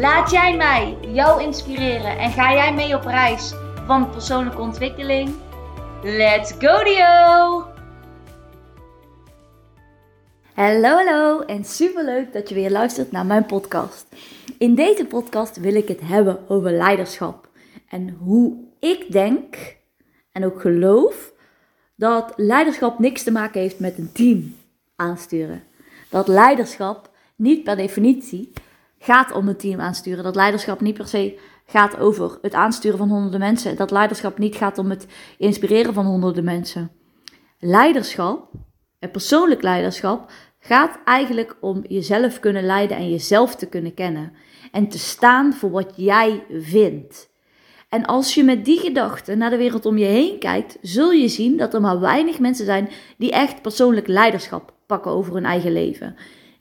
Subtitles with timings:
[0.00, 3.54] Laat jij mij jou inspireren en ga jij mee op reis
[3.86, 5.34] van persoonlijke ontwikkeling?
[6.02, 7.64] Let's go Dio!
[10.54, 14.06] Hallo hallo en super leuk dat je weer luistert naar mijn podcast.
[14.58, 17.48] In deze podcast wil ik het hebben over leiderschap
[17.88, 19.76] en hoe ik denk
[20.32, 21.32] en ook geloof
[21.94, 24.56] dat leiderschap niks te maken heeft met een team
[24.96, 25.62] aansturen.
[26.10, 28.52] Dat leiderschap niet per definitie
[28.98, 30.24] gaat om een team aansturen.
[30.24, 33.76] Dat leiderschap niet per se gaat over het aansturen van honderden mensen.
[33.76, 35.06] Dat leiderschap niet gaat om het
[35.38, 36.90] inspireren van honderden mensen.
[37.58, 38.50] Leiderschap,
[38.98, 44.32] en persoonlijk leiderschap, gaat eigenlijk om jezelf kunnen leiden en jezelf te kunnen kennen.
[44.72, 47.34] En te staan voor wat jij vindt.
[47.88, 51.28] En als je met die gedachten naar de wereld om je heen kijkt, zul je
[51.28, 52.88] zien dat er maar weinig mensen zijn
[53.18, 56.16] die echt persoonlijk leiderschap pakken over hun eigen leven.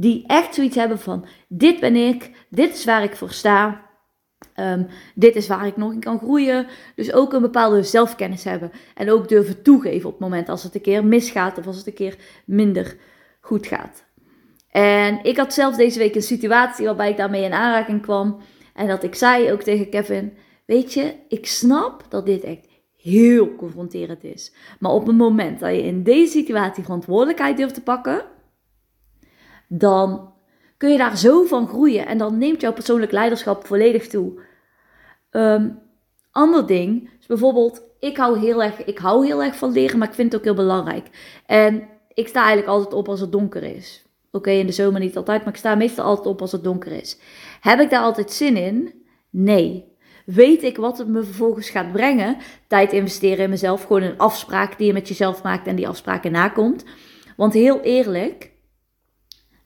[0.00, 3.86] Die echt zoiets hebben van: dit ben ik, dit is waar ik voor sta.
[4.54, 6.66] Ehm, dit is waar ik nog in kan groeien.
[6.94, 8.70] Dus ook een bepaalde zelfkennis hebben.
[8.94, 11.86] En ook durven toegeven op het moment als het een keer misgaat of als het
[11.86, 12.96] een keer minder
[13.40, 14.04] goed gaat.
[14.70, 18.40] En ik had zelf deze week een situatie waarbij ik daarmee in aanraking kwam.
[18.74, 23.54] En dat ik zei ook tegen Kevin: Weet je, ik snap dat dit echt heel
[23.54, 24.52] confronterend is.
[24.78, 28.24] Maar op het moment dat je in deze situatie verantwoordelijkheid durft te pakken,
[29.68, 30.32] dan
[30.76, 32.06] kun je daar zo van groeien.
[32.06, 34.40] En dan neemt jouw persoonlijk leiderschap volledig toe.
[35.30, 35.78] Um,
[36.30, 40.08] ander ding is bijvoorbeeld, ik hou, heel erg, ik hou heel erg van leren, maar
[40.08, 41.06] ik vind het ook heel belangrijk.
[41.46, 44.06] En ik sta eigenlijk altijd op als het donker is.
[44.30, 46.92] Oké, in de zomer niet altijd, maar ik sta meestal altijd op als het donker
[46.92, 47.18] is.
[47.60, 48.94] Heb ik daar altijd zin in?
[49.30, 49.96] Nee.
[50.24, 52.36] Weet ik wat het me vervolgens gaat brengen?
[52.66, 53.82] Tijd investeren in mezelf.
[53.82, 56.84] Gewoon een afspraak die je met jezelf maakt en die afspraken nakomt.
[57.36, 58.47] Want heel eerlijk,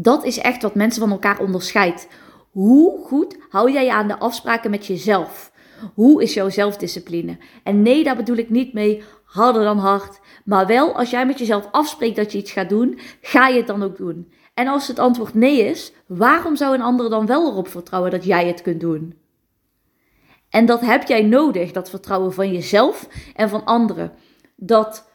[0.00, 2.08] dat is echt wat mensen van elkaar onderscheidt.
[2.50, 5.52] Hoe goed hou jij je aan de afspraken met jezelf?
[5.94, 7.38] Hoe is jouw zelfdiscipline?
[7.62, 10.20] En nee, daar bedoel ik niet mee harder dan hard.
[10.44, 13.66] Maar wel, als jij met jezelf afspreekt dat je iets gaat doen, ga je het
[13.66, 14.32] dan ook doen.
[14.54, 18.24] En als het antwoord nee is, waarom zou een ander dan wel erop vertrouwen dat
[18.24, 19.18] jij het kunt doen?
[20.48, 24.12] En dat heb jij nodig, dat vertrouwen van jezelf en van anderen.
[24.56, 25.10] Dat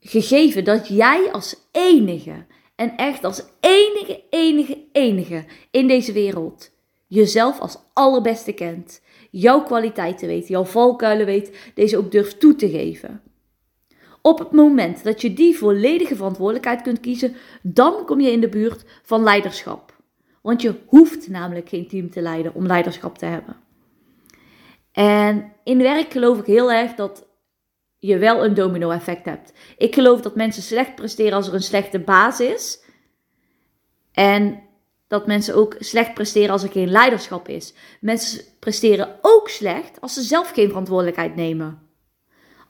[0.00, 2.46] gegeven dat jij als enige
[2.80, 6.70] en echt als enige, enige, enige in deze wereld
[7.06, 9.02] jezelf als allerbeste kent.
[9.30, 13.22] Jouw kwaliteiten weet, jouw valkuilen weet, deze ook durft toe te geven.
[14.22, 18.48] Op het moment dat je die volledige verantwoordelijkheid kunt kiezen, dan kom je in de
[18.48, 19.96] buurt van leiderschap.
[20.40, 23.56] Want je hoeft namelijk geen team te leiden om leiderschap te hebben.
[24.92, 27.26] En in werk geloof ik heel erg dat
[28.00, 29.52] je wel een domino-effect hebt.
[29.76, 32.82] Ik geloof dat mensen slecht presteren als er een slechte baas is.
[34.12, 34.62] En
[35.08, 37.74] dat mensen ook slecht presteren als er geen leiderschap is.
[38.00, 41.89] Mensen presteren ook slecht als ze zelf geen verantwoordelijkheid nemen.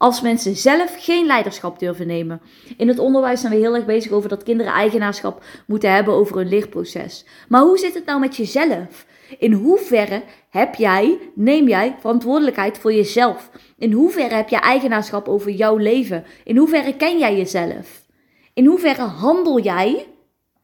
[0.00, 2.40] Als mensen zelf geen leiderschap durven nemen.
[2.76, 6.36] In het onderwijs zijn we heel erg bezig over dat kinderen eigenaarschap moeten hebben over
[6.36, 7.24] hun leerproces.
[7.48, 9.06] Maar hoe zit het nou met jezelf?
[9.38, 13.50] In hoeverre heb jij, neem jij verantwoordelijkheid voor jezelf?
[13.78, 16.24] In hoeverre heb je eigenaarschap over jouw leven?
[16.44, 18.06] In hoeverre ken jij jezelf?
[18.54, 20.06] In hoeverre handel jij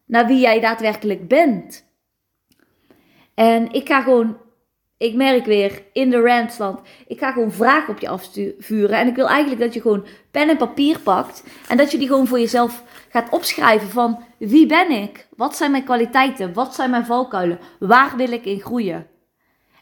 [0.07, 1.85] naar wie jij daadwerkelijk bent?
[3.35, 4.37] En ik ga gewoon,
[4.99, 8.99] ik merk weer in de Randstand, ik ga gewoon vragen op je afvuren.
[8.99, 12.09] En ik wil eigenlijk dat je gewoon pen en papier pakt en dat je die
[12.09, 15.29] gewoon voor jezelf gaat opschrijven van wie ben ik?
[15.37, 16.53] Wat zijn mijn kwaliteiten?
[16.53, 17.59] Wat zijn mijn valkuilen?
[17.79, 19.07] Waar wil ik in groeien?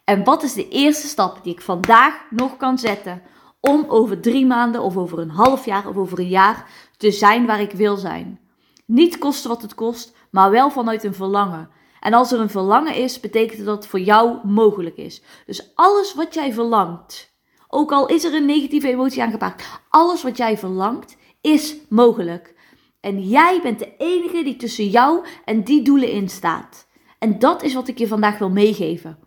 [0.05, 3.23] En wat is de eerste stap die ik vandaag nog kan zetten
[3.61, 6.67] om over drie maanden of over een half jaar of over een jaar
[6.97, 8.41] te zijn waar ik wil zijn?
[8.87, 11.71] Niet kosten wat het kost, maar wel vanuit een verlangen.
[12.05, 15.23] En als er een verlangen is, betekent dat het voor jou mogelijk is.
[15.47, 17.35] Dus alles wat jij verlangt,
[17.69, 22.55] ook al is er een negatieve emotie aangepakt, alles wat jij verlangt is mogelijk.
[23.01, 26.87] En jij bent de enige die tussen jou en die doelen in staat.
[27.19, 29.19] En dat is wat ik je vandaag wil meegeven.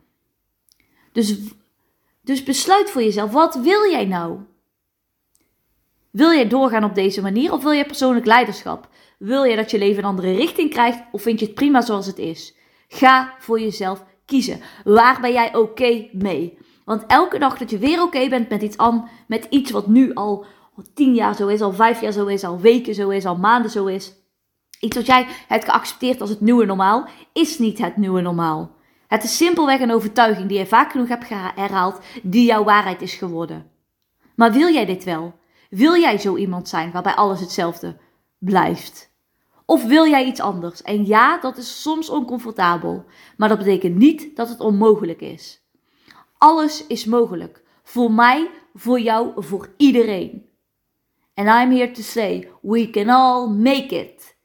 [1.11, 1.39] Dus,
[2.21, 4.39] dus besluit voor jezelf, wat wil jij nou?
[6.11, 8.89] Wil jij doorgaan op deze manier of wil jij persoonlijk leiderschap?
[9.19, 12.05] Wil jij dat je leven een andere richting krijgt of vind je het prima zoals
[12.05, 12.55] het is?
[12.87, 14.59] Ga voor jezelf kiezen.
[14.83, 16.57] Waar ben jij oké mee?
[16.85, 20.13] Want elke dag dat je weer oké bent met iets, aan, met iets wat nu
[20.13, 20.45] al
[20.93, 23.71] tien jaar zo is, al vijf jaar zo is, al weken zo is, al maanden
[23.71, 24.13] zo is.
[24.79, 28.75] Iets wat jij hebt geaccepteerd als het nieuwe normaal, is niet het nieuwe normaal.
[29.07, 33.13] Het is simpelweg een overtuiging die je vaak genoeg hebt herhaald, die jouw waarheid is
[33.13, 33.71] geworden.
[34.35, 35.39] Maar wil jij dit wel?
[35.69, 37.97] Wil jij zo iemand zijn waarbij alles hetzelfde
[38.37, 39.15] blijft?
[39.69, 40.81] Of wil jij iets anders?
[40.81, 43.05] En ja, dat is soms oncomfortabel,
[43.37, 45.61] maar dat betekent niet dat het onmogelijk is.
[46.37, 47.63] Alles is mogelijk.
[47.83, 50.45] Voor mij, voor jou, voor iedereen.
[51.33, 54.35] And I'm here to say, we can all make it.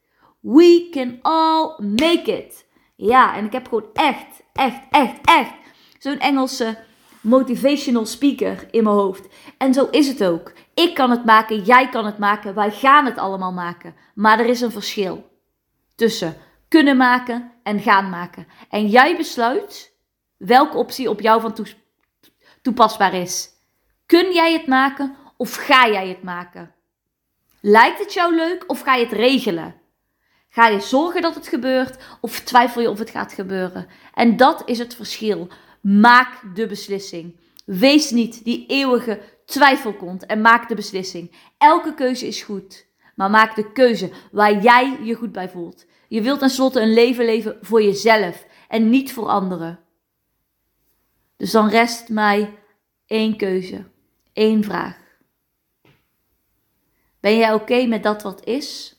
[0.41, 2.67] We can all make it.
[2.97, 5.55] Ja, en ik heb gewoon echt, echt, echt, echt
[5.99, 6.79] zo'n Engelse
[7.21, 9.29] motivational speaker in mijn hoofd.
[9.59, 10.53] En zo is het ook.
[10.83, 13.95] Ik kan het maken, jij kan het maken, wij gaan het allemaal maken.
[14.15, 15.31] Maar er is een verschil
[15.95, 16.37] tussen
[16.69, 18.47] kunnen maken en gaan maken.
[18.69, 19.97] En jij besluit
[20.37, 21.67] welke optie op jou van
[22.63, 23.49] toepasbaar is.
[24.07, 26.75] Kun jij het maken of ga jij het maken?
[27.61, 29.75] Lijkt het jou leuk of ga je het regelen?
[30.49, 33.87] Ga je zorgen dat het gebeurt of twijfel je of het gaat gebeuren?
[34.15, 35.49] En dat is het verschil.
[35.81, 37.41] Maak de beslissing.
[37.65, 39.21] Wees niet die eeuwige
[39.53, 41.33] twijfelkont en maak de beslissing.
[41.59, 45.87] Elke keuze is goed, maar maak de keuze waar jij je goed bij voelt.
[46.09, 49.81] Je wilt tenslotte een leven leven voor jezelf en niet voor anderen.
[51.37, 52.59] Dus dan rest mij
[53.07, 53.85] één keuze,
[54.33, 54.99] één vraag.
[57.21, 58.97] Ben jij oké met dat wat is?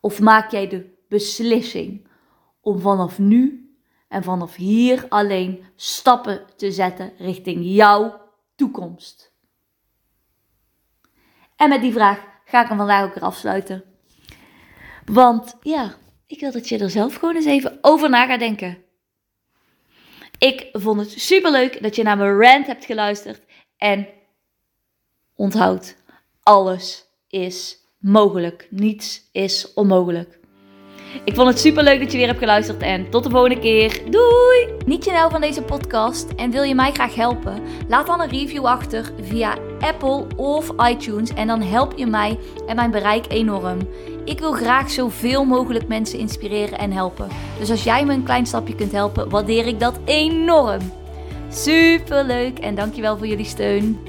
[0.00, 2.08] Of maak jij de beslissing
[2.60, 3.72] om vanaf nu
[4.08, 8.20] en vanaf hier alleen stappen te zetten richting jouw
[8.54, 9.27] toekomst?
[11.58, 13.84] En met die vraag ga ik hem vandaag ook weer afsluiten.
[15.04, 15.94] Want ja,
[16.26, 18.78] ik wil dat je er zelf gewoon eens even over na gaat denken.
[20.38, 23.40] Ik vond het super leuk dat je naar mijn rant hebt geluisterd.
[23.76, 24.08] En
[25.36, 25.96] onthoud,
[26.42, 28.66] alles is mogelijk.
[28.70, 30.38] Niets is onmogelijk.
[31.24, 34.10] Ik vond het super leuk dat je weer hebt geluisterd en tot de volgende keer.
[34.10, 34.76] Doei!
[34.86, 37.62] Niet je nou van deze podcast en wil je mij graag helpen?
[37.88, 42.76] Laat dan een review achter via Apple of iTunes en dan help je mij en
[42.76, 43.78] mijn bereik enorm.
[44.24, 47.28] Ik wil graag zoveel mogelijk mensen inspireren en helpen.
[47.58, 50.80] Dus als jij me een klein stapje kunt helpen, waardeer ik dat enorm.
[51.48, 54.07] Super leuk en dankjewel voor jullie steun.